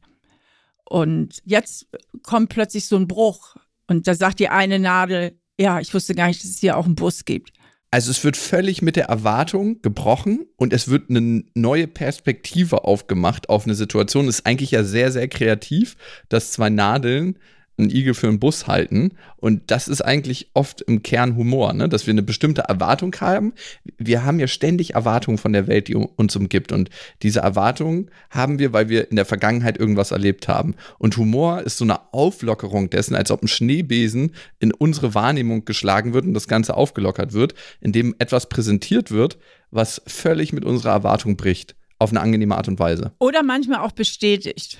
[0.84, 1.86] Und jetzt
[2.22, 3.56] kommt plötzlich so ein Bruch.
[3.88, 6.86] Und da sagt die eine Nadel, ja, ich wusste gar nicht, dass es hier auch
[6.86, 7.52] einen Bus gibt.
[7.90, 13.48] Also es wird völlig mit der Erwartung gebrochen und es wird eine neue Perspektive aufgemacht
[13.48, 14.26] auf eine Situation.
[14.26, 15.96] Das ist eigentlich ja sehr, sehr kreativ,
[16.28, 17.38] dass zwei Nadeln
[17.78, 19.12] einen Igel für einen Bus halten.
[19.36, 21.88] Und das ist eigentlich oft im Kern Humor, ne?
[21.88, 23.52] dass wir eine bestimmte Erwartung haben.
[23.98, 26.72] Wir haben ja ständig Erwartungen von der Welt, die uns umgibt.
[26.72, 26.90] Und
[27.22, 30.74] diese Erwartungen haben wir, weil wir in der Vergangenheit irgendwas erlebt haben.
[30.98, 36.14] Und Humor ist so eine Auflockerung dessen, als ob ein Schneebesen in unsere Wahrnehmung geschlagen
[36.14, 39.38] wird und das Ganze aufgelockert wird, indem etwas präsentiert wird,
[39.70, 41.76] was völlig mit unserer Erwartung bricht.
[41.98, 43.12] Auf eine angenehme Art und Weise.
[43.18, 44.78] Oder manchmal auch bestätigt.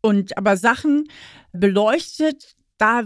[0.00, 1.06] Und aber Sachen
[1.52, 3.04] beleuchtet, da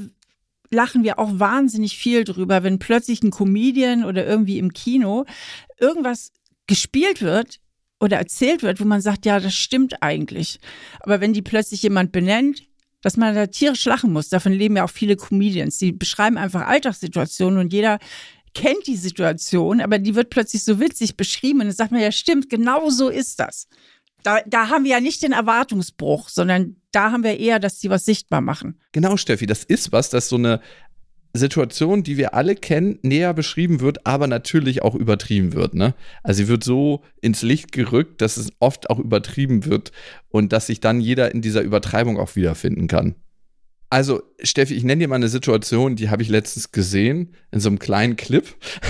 [0.71, 5.25] lachen wir auch wahnsinnig viel drüber, wenn plötzlich ein Comedian oder irgendwie im Kino
[5.79, 6.33] irgendwas
[6.67, 7.61] gespielt wird
[8.01, 10.59] oder erzählt wird, wo man sagt, ja, das stimmt eigentlich.
[11.01, 12.63] Aber wenn die plötzlich jemand benennt,
[13.03, 16.67] dass man da tierisch lachen muss, davon leben ja auch viele Comedians, die beschreiben einfach
[16.67, 17.99] Alltagssituationen und jeder
[18.55, 22.11] kennt die Situation, aber die wird plötzlich so witzig beschrieben und dann sagt man, ja,
[22.11, 23.69] stimmt, genau so ist das.
[24.27, 27.91] Da, da haben wir ja nicht den Erwartungsbruch, sondern da haben wir eher, dass sie
[27.91, 28.81] was sichtbar machen.
[28.91, 30.61] Genau, Steffi, das ist was, dass so eine
[31.33, 35.75] Situation, die wir alle kennen, näher beschrieben wird, aber natürlich auch übertrieben wird.
[35.75, 35.95] Ne?
[36.25, 39.93] Also sie wird so ins Licht gerückt, dass es oft auch übertrieben wird
[40.29, 43.15] und dass sich dann jeder in dieser Übertreibung auch wiederfinden kann.
[43.89, 47.69] Also, Steffi, ich nenne dir mal eine Situation, die habe ich letztens gesehen in so
[47.69, 48.45] einem kleinen Clip.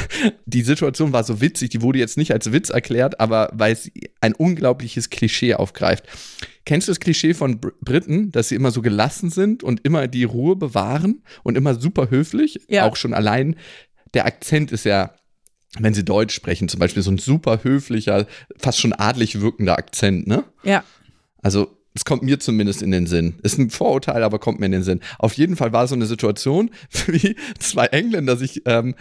[0.46, 3.90] Die Situation war so witzig, die wurde jetzt nicht als Witz erklärt, aber weil es
[4.20, 6.04] ein unglaubliches Klischee aufgreift.
[6.64, 10.08] Kennst du das Klischee von Br Briten, dass sie immer so gelassen sind und immer
[10.08, 12.60] die Ruhe bewahren und immer super höflich?
[12.68, 12.88] Ja.
[12.88, 13.56] Auch schon allein
[14.14, 15.14] der Akzent ist ja
[15.78, 20.26] wenn sie Deutsch sprechen, zum Beispiel so ein super höflicher, fast schon adlig wirkender Akzent,
[20.26, 20.44] ne?
[20.62, 20.84] Ja.
[21.42, 23.36] Also, es kommt mir zumindest in den Sinn.
[23.42, 25.00] Ist ein Vorurteil, aber kommt mir in den Sinn.
[25.18, 26.70] Auf jeden Fall war so eine Situation,
[27.06, 28.94] wie zwei Engländer sich ähm,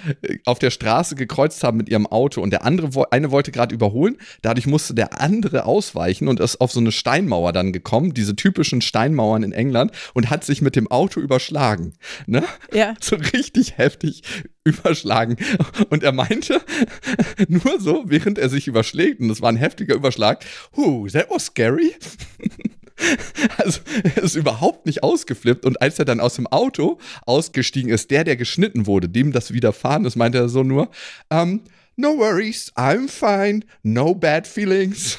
[0.46, 4.18] auf der Straße gekreuzt haben mit ihrem Auto und der andere, eine wollte gerade überholen.
[4.42, 8.82] Dadurch musste der andere ausweichen und ist auf so eine Steinmauer dann gekommen, diese typischen
[8.82, 11.94] Steinmauern in England und hat sich mit dem Auto überschlagen.
[12.28, 12.44] Ne?
[12.74, 12.94] Ja.
[13.02, 14.24] so richtig heftig
[14.64, 15.38] überschlagen.
[15.90, 16.62] Und er meinte,
[17.48, 20.44] nur so, während er sich überschlägt, und das war ein heftiger Überschlag,
[20.76, 21.94] huh, that was scary.
[23.58, 28.12] Also er ist überhaupt nicht ausgeflippt und als er dann aus dem Auto ausgestiegen ist,
[28.12, 30.90] der, der geschnitten wurde, dem das widerfahren ist, meinte er so nur,
[31.30, 31.62] ähm,
[31.96, 35.18] no worries, I'm fine, no bad feelings.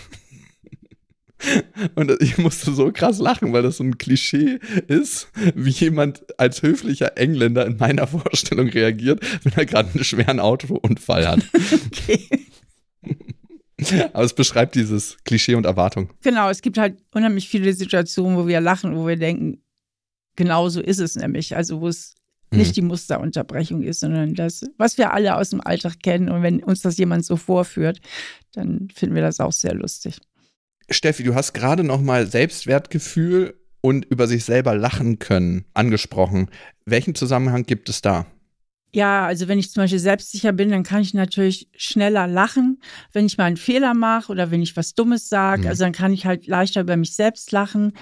[1.95, 4.59] Und ich musste so krass lachen, weil das so ein Klischee
[4.89, 10.41] ist, wie jemand als höflicher Engländer in meiner Vorstellung reagiert, wenn er gerade einen schweren
[10.41, 11.41] Autounfall hat.
[11.87, 12.47] Okay.
[14.13, 16.13] Aber es beschreibt dieses Klischee und Erwartung.
[16.23, 19.63] Genau, es gibt halt unheimlich viele Situationen, wo wir lachen, wo wir denken,
[20.35, 21.57] genau so ist es nämlich.
[21.57, 22.15] Also wo es
[22.51, 22.59] Mhm.
[22.59, 26.29] nicht die Musterunterbrechung ist, sondern das, was wir alle aus dem Alltag kennen.
[26.29, 28.01] Und wenn uns das jemand so vorführt,
[28.53, 30.19] dann finden wir das auch sehr lustig.
[30.89, 36.51] Steffi, du hast gerade noch mal Selbstwertgefühl und über sich selber lachen können angesprochen.
[36.85, 38.27] Welchen Zusammenhang gibt es da?
[38.95, 42.81] Ja, also wenn ich zum Beispiel selbstsicher bin, dann kann ich natürlich schneller lachen,
[43.13, 45.63] wenn ich mal einen Fehler mache oder wenn ich was Dummes sage.
[45.63, 45.69] Mhm.
[45.69, 47.93] Also dann kann ich halt leichter über mich selbst lachen.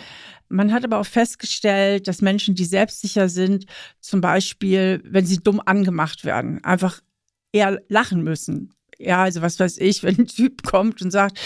[0.48, 3.66] Man hat aber auch festgestellt, dass Menschen, die selbstsicher sind,
[4.00, 7.00] zum Beispiel, wenn sie dumm angemacht werden, einfach
[7.52, 8.72] eher lachen müssen.
[8.98, 11.40] Ja, also was weiß ich, wenn ein Typ kommt und sagt,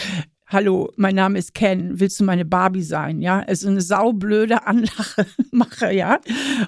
[0.50, 3.20] Hallo, mein Name ist Ken, willst du meine Barbie sein?
[3.20, 6.20] Ja, also eine saublöde Anlache mache, ja.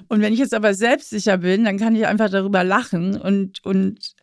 [0.07, 4.13] Und wenn ich jetzt aber selbstsicher bin, dann kann ich einfach darüber lachen und, und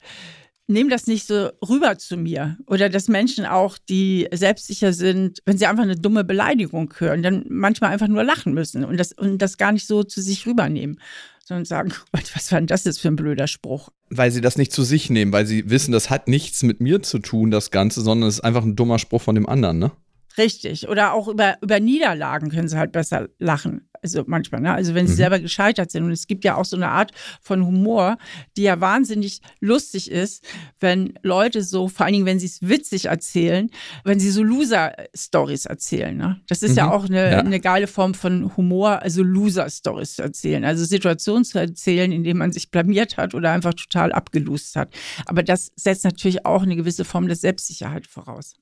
[0.69, 2.57] nehme das nicht so rüber zu mir.
[2.69, 7.45] Oder dass Menschen auch, die selbstsicher sind, wenn sie einfach eine dumme Beleidigung hören, dann
[7.49, 11.01] manchmal einfach nur lachen müssen und das, und das gar nicht so zu sich rübernehmen,
[11.49, 13.89] sondern sagen, was war denn das jetzt für ein blöder Spruch?
[14.11, 17.03] Weil sie das nicht zu sich nehmen, weil sie wissen, das hat nichts mit mir
[17.03, 19.91] zu tun, das Ganze, sondern es ist einfach ein dummer Spruch von dem anderen, ne?
[20.37, 20.89] Richtig.
[20.89, 23.88] Oder auch über, über Niederlagen können sie halt besser lachen.
[24.03, 24.73] Also manchmal, ne?
[24.73, 25.19] Also wenn sie mhm.
[25.19, 26.05] selber gescheitert sind.
[26.05, 28.19] Und es gibt ja auch so eine Art von Humor,
[28.57, 30.45] die ja wahnsinnig lustig ist,
[30.81, 33.71] wenn Leute so, vor allen Dingen, wenn sie es witzig erzählen,
[34.05, 36.17] wenn sie so Loser-Stories erzählen.
[36.17, 36.41] Ne?
[36.49, 36.77] Das ist mhm.
[36.77, 37.39] ja auch eine, ja.
[37.39, 40.65] eine geile Form von Humor, also Loser-Stories zu erzählen.
[40.65, 44.95] Also Situationen zu erzählen, in denen man sich blamiert hat oder einfach total abgelust hat.
[45.27, 48.55] Aber das setzt natürlich auch eine gewisse Form der Selbstsicherheit voraus.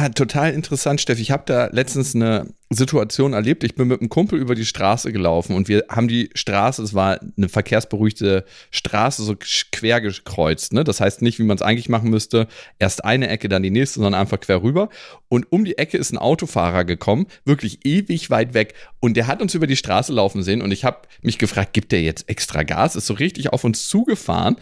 [0.00, 1.22] Ah, total interessant, Steffi.
[1.22, 3.64] Ich habe da letztens eine Situation erlebt.
[3.64, 6.94] Ich bin mit einem Kumpel über die Straße gelaufen und wir haben die Straße, es
[6.94, 9.34] war eine verkehrsberuhigte Straße, so
[9.72, 10.72] quer gekreuzt.
[10.72, 10.84] Ne?
[10.84, 12.46] Das heißt nicht, wie man es eigentlich machen müsste,
[12.78, 14.88] erst eine Ecke, dann die nächste, sondern einfach quer rüber.
[15.28, 18.74] Und um die Ecke ist ein Autofahrer gekommen, wirklich ewig weit weg.
[19.00, 21.90] Und der hat uns über die Straße laufen sehen und ich habe mich gefragt, gibt
[21.90, 22.94] der jetzt extra Gas?
[22.94, 24.56] Ist so richtig auf uns zugefahren,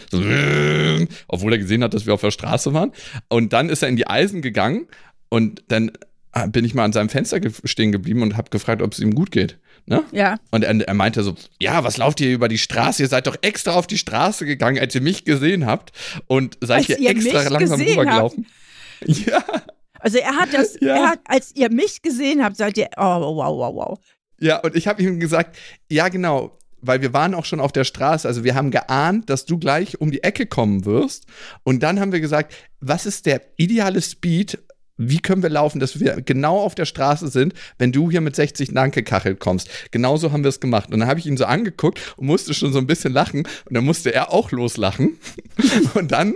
[1.29, 2.92] obwohl er gesehen hat, dass wir auf der Straße waren.
[3.29, 4.87] Und dann ist er in die Eisen gegangen
[5.29, 5.93] und dann
[6.37, 8.99] Ah, bin ich mal an seinem Fenster ge stehen geblieben und habe gefragt, ob es
[8.99, 9.59] ihm gut geht.
[9.87, 10.05] Ne?
[10.12, 10.37] Ja.
[10.51, 13.03] Und er, er, meinte so, ja, was lauft ihr über die Straße?
[13.03, 15.93] Ihr seid doch extra auf die Straße gegangen, als ihr mich gesehen habt
[16.27, 18.47] und seid als hier extra langsam rübergelaufen.
[19.07, 19.45] Ja.
[20.01, 20.97] Also er hat das, ja.
[20.97, 23.99] er hat, als ihr mich gesehen habt, seid ihr, oh, wow, wow, wow.
[24.41, 25.57] Ja, und ich habe ihm gesagt,
[25.91, 29.45] ja, genau, weil wir waren auch schon auf der Straße, also wir haben geahnt, dass
[29.45, 31.27] du gleich um die Ecke kommen wirst.
[31.62, 34.59] Und dann haben wir gesagt, was ist der ideale Speed,
[34.97, 38.35] wie können wir laufen, dass wir genau auf der Straße sind, wenn du hier mit
[38.35, 39.69] 60 nachgekachelt kommst.
[39.91, 40.93] Genauso haben wir es gemacht.
[40.93, 43.41] Und dann habe ich ihn so angeguckt und musste schon so ein bisschen lachen.
[43.41, 45.19] Und dann musste er auch loslachen.
[45.95, 46.35] und dann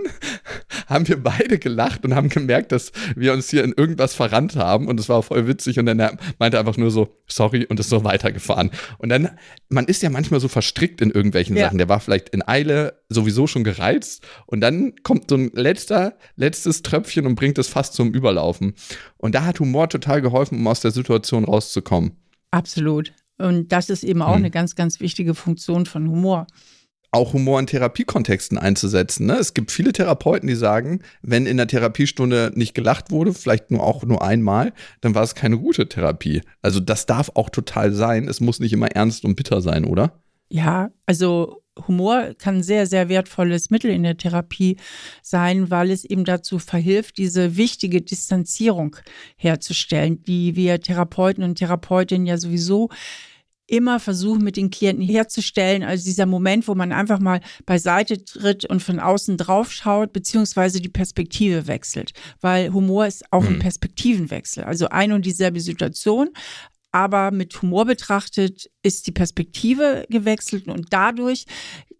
[0.87, 4.87] haben wir beide gelacht und haben gemerkt, dass wir uns hier in irgendwas verrannt haben.
[4.87, 5.79] Und es war voll witzig.
[5.79, 8.71] Und dann er meinte einfach nur so, sorry, und ist so weitergefahren.
[8.99, 9.29] Und dann,
[9.69, 11.65] man ist ja manchmal so verstrickt in irgendwelchen ja.
[11.65, 11.77] Sachen.
[11.77, 14.23] Der war vielleicht in Eile sowieso schon gereizt.
[14.45, 18.73] Und dann kommt so ein letzter, letztes Tröpfchen und bringt es fast zum Überlauf laufen.
[19.17, 22.11] Und da hat Humor total geholfen, um aus der Situation rauszukommen.
[22.51, 23.13] Absolut.
[23.37, 24.41] Und das ist eben auch hm.
[24.43, 26.47] eine ganz, ganz wichtige Funktion von Humor.
[27.13, 29.25] Auch Humor in Therapiekontexten einzusetzen.
[29.25, 29.33] Ne?
[29.33, 33.83] Es gibt viele Therapeuten, die sagen, wenn in der Therapiestunde nicht gelacht wurde, vielleicht nur
[33.83, 36.41] auch nur einmal, dann war es keine gute Therapie.
[36.61, 38.29] Also das darf auch total sein.
[38.29, 40.21] Es muss nicht immer ernst und bitter sein, oder?
[40.49, 44.77] Ja, also Humor kann ein sehr, sehr wertvolles Mittel in der Therapie
[45.21, 48.97] sein, weil es eben dazu verhilft, diese wichtige Distanzierung
[49.37, 52.89] herzustellen, die wir Therapeuten und Therapeutinnen ja sowieso
[53.71, 55.83] immer versuchen, mit den Klienten herzustellen.
[55.83, 60.81] Also dieser Moment, wo man einfach mal beiseite tritt und von außen drauf schaut, beziehungsweise
[60.81, 62.11] die Perspektive wechselt.
[62.41, 63.59] Weil Humor ist auch ein mhm.
[63.59, 64.65] Perspektivenwechsel.
[64.65, 66.31] Also ein und dieselbe Situation,
[66.91, 71.45] aber mit Humor betrachtet ist die Perspektive gewechselt und dadurch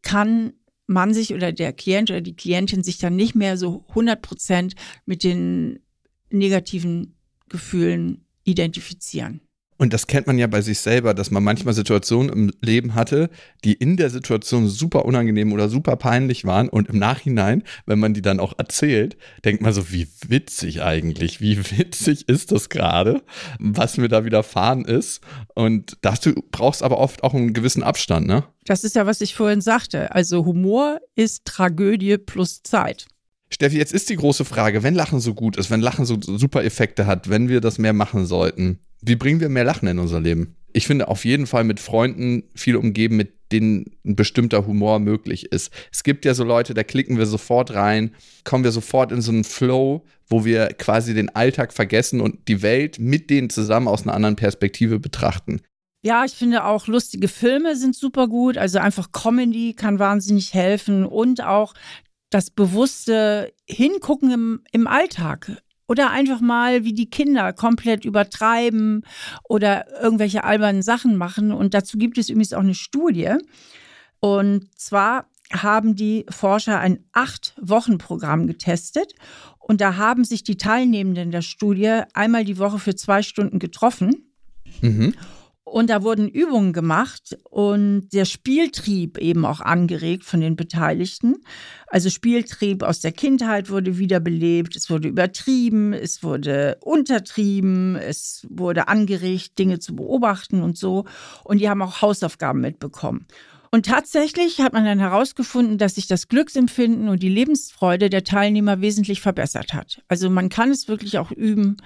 [0.02, 0.54] kann
[0.88, 4.76] man sich oder der Klient oder die Klientin sich dann nicht mehr so 100 Prozent
[5.06, 5.80] mit den
[6.30, 7.16] negativen
[7.50, 9.42] Gefühlen identifizieren.
[9.82, 13.32] Und das kennt man ja bei sich selber, dass man manchmal Situationen im Leben hatte,
[13.64, 16.70] die in der Situation super unangenehm oder super peinlich waren.
[16.70, 21.42] Und im Nachhinein, wenn man die dann auch erzählt, denkt man so, wie witzig eigentlich,
[21.42, 23.24] wie witzig ist das gerade,
[23.58, 25.22] was mir da widerfahren ist.
[25.56, 28.44] Und dazu brauchst aber oft auch einen gewissen Abstand, ne?
[28.66, 30.14] Das ist ja, was ich vorhin sagte.
[30.14, 33.08] Also Humor ist Tragödie plus Zeit.
[33.50, 36.64] Steffi, jetzt ist die große Frage, wenn Lachen so gut ist, wenn Lachen so super
[36.64, 40.20] Effekte hat, wenn wir das mehr machen sollten, wie bringen wir mehr Lachen in unser
[40.20, 40.56] Leben?
[40.74, 45.52] Ich finde auf jeden Fall mit Freunden viel umgeben, mit denen ein bestimmter Humor möglich
[45.52, 45.72] ist.
[45.92, 48.12] Es gibt ja so Leute, da klicken wir sofort rein,
[48.44, 52.62] kommen wir sofort in so einen Flow, wo wir quasi den Alltag vergessen und die
[52.62, 55.62] Welt mit denen zusammen aus einer anderen Perspektive betrachten.
[56.04, 58.58] Ja, ich finde auch lustige Filme sind super gut.
[58.58, 61.74] Also einfach Comedy kann wahnsinnig helfen und auch
[62.32, 65.62] das bewusste Hingucken im, im Alltag.
[65.92, 69.04] Oder einfach mal wie die Kinder komplett übertreiben
[69.44, 71.52] oder irgendwelche albernen Sachen machen.
[71.52, 73.34] Und dazu gibt es übrigens auch eine Studie.
[74.22, 79.16] Und zwar haben die Forscher ein Acht-Wochen-Programm getestet.
[79.60, 84.32] Und da haben sich die Teilnehmenden der Studie einmal die Woche für zwei Stunden getroffen.
[84.80, 85.14] Mhm.
[85.72, 91.38] Und da wurden Übungen gemacht und der Spieltrieb eben auch angeregt von den Beteiligten.
[91.88, 98.90] Also Spieltrieb aus der Kindheit wurde wiederbelebt, es wurde übertrieben, es wurde untertrieben, es wurde
[98.90, 101.06] angeregt, Dinge zu beobachten und so.
[101.46, 103.26] Und die haben auch Hausaufgaben mitbekommen.
[103.74, 108.82] Und tatsächlich hat man dann herausgefunden, dass sich das Glücksempfinden und die Lebensfreude der Teilnehmer
[108.82, 110.04] wesentlich verbessert hat.
[110.10, 111.78] Also man kann es wirklich auch üben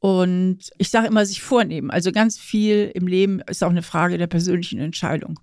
[0.00, 1.90] und ich sage immer, sich vornehmen.
[1.90, 5.40] Also ganz viel im Leben ist auch eine Frage der persönlichen Entscheidung.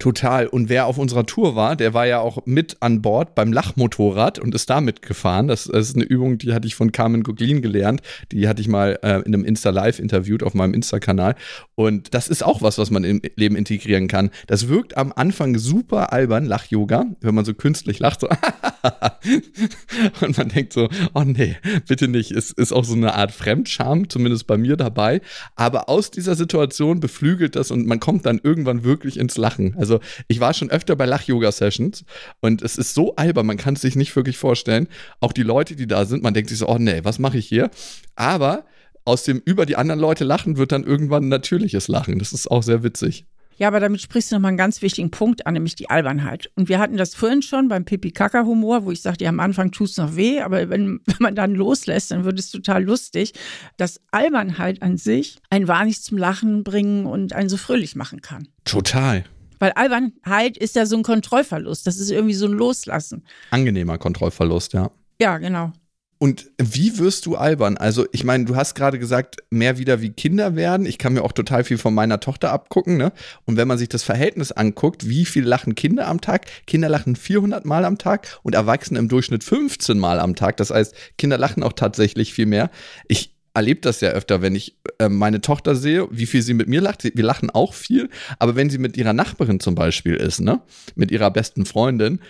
[0.00, 0.48] Total.
[0.48, 4.40] Und wer auf unserer Tour war, der war ja auch mit an Bord beim Lachmotorrad
[4.40, 5.46] und ist da mitgefahren.
[5.46, 8.02] Das, das ist eine Übung, die hatte ich von Carmen Goglin gelernt.
[8.32, 11.36] Die hatte ich mal äh, in einem Insta-Live interviewt auf meinem Insta-Kanal.
[11.76, 14.30] Und das ist auch was, was man im Leben integrieren kann.
[14.48, 18.20] Das wirkt am Anfang super albern, Lach-Yoga, wenn man so künstlich lacht.
[18.20, 18.28] So
[20.22, 22.32] und man denkt so, oh nee, bitte nicht.
[22.32, 25.20] Es ist auch so eine Art Fremdscham, zumindest bei mir dabei.
[25.54, 29.76] Aber aus dieser Situation beflügelt das und man kommt dann irgendwann wirklich ins Lachen.
[29.84, 32.06] Also ich war schon öfter bei Lach-Yoga-Sessions
[32.40, 34.88] und es ist so albern, man kann es sich nicht wirklich vorstellen.
[35.20, 37.46] Auch die Leute, die da sind, man denkt sich so, oh nee, was mache ich
[37.46, 37.70] hier?
[38.16, 38.64] Aber
[39.04, 42.18] aus dem über die anderen Leute lachen wird dann irgendwann natürliches Lachen.
[42.18, 43.26] Das ist auch sehr witzig.
[43.56, 46.50] Ja, aber damit sprichst du nochmal einen ganz wichtigen Punkt an, nämlich die Albernheit.
[46.56, 49.90] Und wir hatten das vorhin schon beim Pipi-Kaka-Humor, wo ich sagte, ja, am Anfang tut
[49.90, 53.32] es noch weh, aber wenn, wenn man dann loslässt, dann wird es total lustig,
[53.76, 58.48] dass Albernheit an sich ein wahnsinnig zum Lachen bringen und einen so fröhlich machen kann.
[58.64, 59.24] Total.
[59.58, 61.86] Weil Albernheit ist ja so ein Kontrollverlust.
[61.86, 63.24] Das ist irgendwie so ein Loslassen.
[63.50, 64.90] Angenehmer Kontrollverlust, ja.
[65.20, 65.72] Ja, genau.
[66.18, 67.76] Und wie wirst du albern?
[67.76, 70.86] Also, ich meine, du hast gerade gesagt, mehr wieder wie Kinder werden.
[70.86, 72.96] Ich kann mir auch total viel von meiner Tochter abgucken.
[72.96, 73.12] Ne?
[73.44, 76.46] Und wenn man sich das Verhältnis anguckt, wie viel lachen Kinder am Tag?
[76.66, 80.56] Kinder lachen 400 Mal am Tag und Erwachsene im Durchschnitt 15 Mal am Tag.
[80.56, 82.70] Das heißt, Kinder lachen auch tatsächlich viel mehr.
[83.06, 86.68] Ich erlebe das ja öfter, wenn ich äh, meine Tochter sehe, wie viel sie mit
[86.68, 87.04] mir lacht.
[87.04, 90.60] Wir lachen auch viel, aber wenn sie mit ihrer Nachbarin zum Beispiel ist, ne,
[90.96, 92.20] mit ihrer besten Freundin,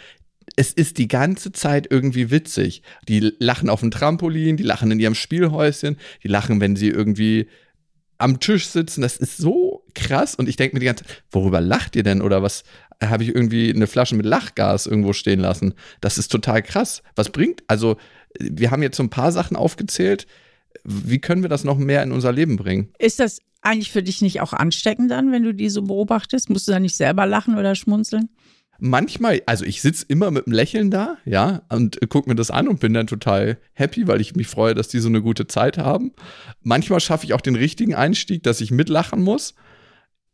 [0.56, 2.82] es ist die ganze Zeit irgendwie witzig.
[3.08, 7.48] Die lachen auf dem Trampolin, die lachen in ihrem Spielhäuschen, die lachen, wenn sie irgendwie
[8.18, 9.00] am Tisch sitzen.
[9.00, 10.34] Das ist so krass.
[10.34, 12.22] Und ich denke mir die ganze Zeit, worüber lacht ihr denn?
[12.22, 12.62] Oder was
[13.02, 15.74] habe ich irgendwie eine Flasche mit Lachgas irgendwo stehen lassen?
[16.00, 17.02] Das ist total krass.
[17.16, 17.62] Was bringt?
[17.66, 17.96] Also,
[18.38, 20.26] wir haben jetzt so ein paar Sachen aufgezählt,
[20.84, 22.90] wie können wir das noch mehr in unser Leben bringen?
[22.98, 26.50] Ist das eigentlich für dich nicht auch ansteckend dann, wenn du die so beobachtest?
[26.50, 28.28] Musst du da nicht selber lachen oder schmunzeln?
[28.78, 32.68] Manchmal, also ich sitze immer mit einem Lächeln da, ja, und gucke mir das an
[32.68, 35.78] und bin dann total happy, weil ich mich freue, dass die so eine gute Zeit
[35.78, 36.12] haben.
[36.62, 39.54] Manchmal schaffe ich auch den richtigen Einstieg, dass ich mitlachen muss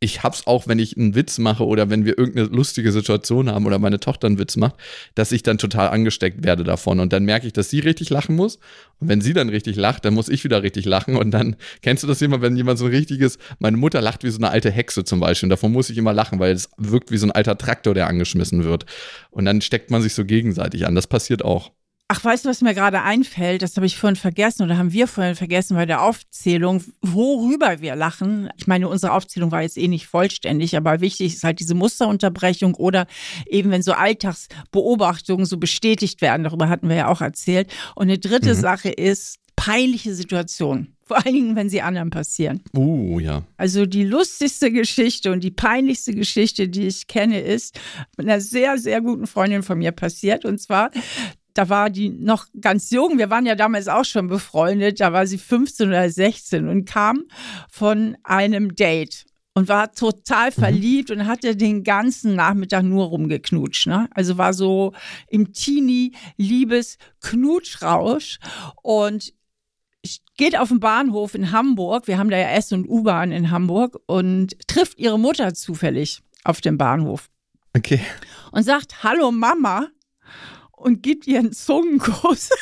[0.02, 3.66] ich hab's auch, wenn ich einen Witz mache oder wenn wir irgendeine lustige Situation haben
[3.66, 4.76] oder meine Tochter einen Witz macht,
[5.14, 7.00] dass ich dann total angesteckt werde davon.
[7.00, 8.56] Und dann merke ich, dass sie richtig lachen muss.
[8.98, 11.16] Und wenn sie dann richtig lacht, dann muss ich wieder richtig lachen.
[11.16, 14.30] Und dann kennst du das immer, wenn jemand so ein richtiges, meine Mutter lacht wie
[14.30, 15.46] so eine alte Hexe zum Beispiel.
[15.46, 18.06] Und davon muss ich immer lachen, weil es wirkt wie so ein alter Traktor, der
[18.06, 18.86] angeschmissen wird.
[19.30, 20.94] Und dann steckt man sich so gegenseitig an.
[20.94, 21.72] Das passiert auch.
[22.12, 23.62] Ach, weißt du, was mir gerade einfällt?
[23.62, 27.94] Das habe ich vorhin vergessen oder haben wir vorhin vergessen bei der Aufzählung, worüber wir
[27.94, 28.48] lachen.
[28.56, 32.74] Ich meine, unsere Aufzählung war jetzt eh nicht vollständig, aber wichtig ist halt diese Musterunterbrechung
[32.74, 33.06] oder
[33.46, 36.42] eben, wenn so Alltagsbeobachtungen so bestätigt werden.
[36.42, 37.72] Darüber hatten wir ja auch erzählt.
[37.94, 38.60] Und eine dritte mhm.
[38.60, 40.96] Sache ist peinliche Situationen.
[41.04, 42.60] Vor allen Dingen, wenn sie anderen passieren.
[42.76, 43.42] Uh, ja.
[43.56, 47.78] Also die lustigste Geschichte und die peinlichste Geschichte, die ich kenne, ist
[48.16, 50.44] mit einer sehr, sehr guten Freundin von mir passiert.
[50.44, 50.90] Und zwar,
[51.54, 53.18] da war die noch ganz jung.
[53.18, 55.00] Wir waren ja damals auch schon befreundet.
[55.00, 57.24] Da war sie 15 oder 16 und kam
[57.70, 60.54] von einem Date und war total mhm.
[60.54, 63.86] verliebt und hatte den ganzen Nachmittag nur rumgeknutscht.
[63.86, 64.08] Ne?
[64.12, 64.94] Also war so
[65.28, 68.38] im Teenie-Liebes-Knutschrausch
[68.82, 69.34] und
[70.36, 72.08] geht auf den Bahnhof in Hamburg.
[72.08, 76.62] Wir haben da ja S- und U-Bahn in Hamburg und trifft ihre Mutter zufällig auf
[76.62, 77.28] dem Bahnhof.
[77.76, 78.00] Okay.
[78.52, 79.88] Und sagt: Hallo Mama
[80.80, 82.50] und gibt ihr einen Zungenkuss.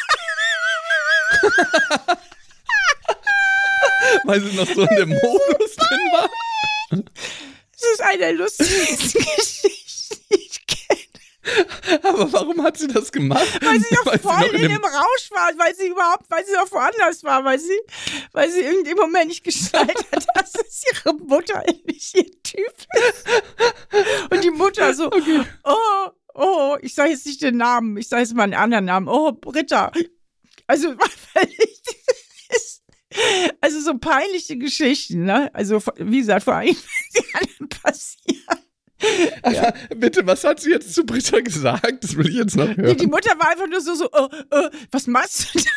[4.25, 6.31] Weil sie noch so in dem Modus drin war.
[6.91, 12.01] Das ist eine der lustigsten Geschichten, die ich kenne.
[12.03, 13.47] Aber warum hat sie das gemacht?
[13.63, 16.71] Weil sie noch voll in, in dem Rausch war, weil sie überhaupt, weil sie noch
[16.73, 17.81] woanders war, weil sie,
[18.33, 22.75] weil sie in dem Moment nicht geschnallt hat, dass es ihre Mutter nicht ihr Typ
[23.11, 23.27] ist.
[24.31, 25.45] Und die Mutter so, okay.
[25.65, 29.09] oh, oh, ich sage jetzt nicht den Namen, ich sage jetzt mal einen anderen Namen,
[29.09, 29.91] oh, Britta.
[30.67, 30.91] Also,
[33.61, 35.53] also so peinliche Geschichten, ne?
[35.55, 38.25] Also, wie gesagt, vor allem, wenn sie anderen passieren.
[39.49, 39.73] Ja.
[39.95, 42.03] Bitte, was hat sie jetzt zu Britta gesagt?
[42.03, 42.97] Das will ich jetzt noch hören.
[42.97, 45.71] Die, die Mutter war einfach nur so, so oh, oh, was machst du da?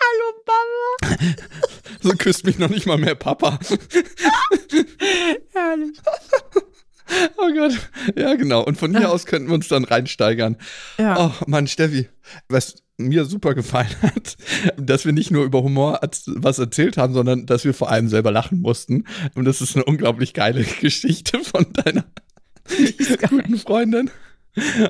[0.00, 0.96] Hallo, Mama.
[2.02, 3.60] So küsst mich noch nicht mal mehr Papa.
[5.52, 5.96] Herrlich.
[7.38, 7.90] Oh Gott.
[8.16, 8.62] Ja, genau.
[8.64, 10.56] Und von hier aus könnten wir uns dann reinsteigern.
[10.98, 11.26] Ja.
[11.26, 12.08] Oh Mann, Steffi,
[12.48, 14.36] was mir super gefallen hat,
[14.76, 18.30] dass wir nicht nur über Humor was erzählt haben, sondern dass wir vor allem selber
[18.30, 19.04] lachen mussten.
[19.34, 22.04] Und das ist eine unglaublich geile Geschichte von deiner
[23.28, 24.10] guten Freundin.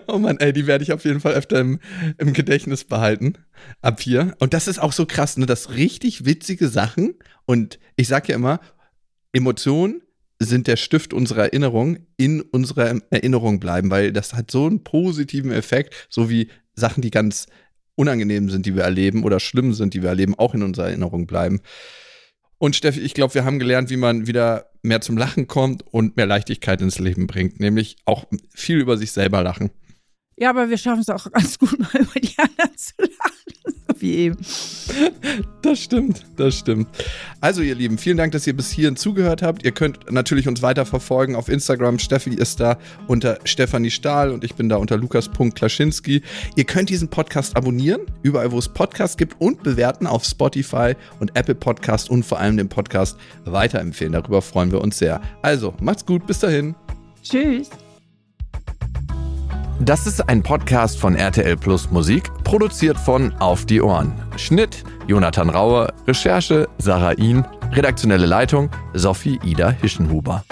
[0.06, 1.80] Oh Mann, ey, die werde ich auf jeden Fall öfter im,
[2.18, 3.34] im Gedächtnis behalten.
[3.82, 4.36] Ab hier.
[4.38, 5.46] Und das ist auch so krass, ne?
[5.46, 7.14] Das richtig witzige Sachen.
[7.46, 8.60] Und ich sag ja immer,
[9.32, 10.02] Emotionen
[10.38, 15.50] sind der Stift unserer Erinnerung in unserer Erinnerung bleiben, weil das hat so einen positiven
[15.50, 17.46] Effekt, so wie Sachen, die ganz
[17.94, 21.26] unangenehm sind, die wir erleben oder schlimm sind, die wir erleben, auch in unserer Erinnerung
[21.26, 21.60] bleiben.
[22.58, 26.16] Und Steffi, ich glaube, wir haben gelernt, wie man wieder mehr zum Lachen kommt und
[26.16, 28.24] mehr Leichtigkeit ins Leben bringt, nämlich auch
[28.54, 29.70] viel über sich selber lachen.
[30.38, 33.54] Ja, aber wir schaffen es auch ganz gut, mal über die anderen zu lachen,
[33.88, 34.36] so wie eben.
[35.62, 36.88] Das stimmt, das stimmt.
[37.40, 39.64] Also, ihr Lieben, vielen Dank, dass ihr bis hierhin zugehört habt.
[39.64, 41.98] Ihr könnt natürlich uns weiter verfolgen auf Instagram.
[41.98, 46.22] Steffi ist da unter Stefanie Stahl und ich bin da unter lukas.klaschinski.
[46.54, 51.34] Ihr könnt diesen Podcast abonnieren, überall, wo es Podcasts gibt und bewerten auf Spotify und
[51.34, 54.12] Apple Podcast und vor allem den Podcast weiterempfehlen.
[54.12, 55.22] Darüber freuen wir uns sehr.
[55.40, 56.74] Also, macht's gut, bis dahin.
[57.22, 57.70] Tschüss.
[59.80, 64.14] Das ist ein Podcast von RTL Plus Musik, produziert von Auf die Ohren.
[64.36, 70.44] Schnitt Jonathan Raue, Recherche Sarah Ihn, redaktionelle Leitung Sophie Ida Hischenhuber.